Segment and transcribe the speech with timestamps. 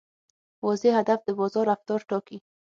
[0.65, 2.37] واضح هدف د بازار رفتار ټاکي.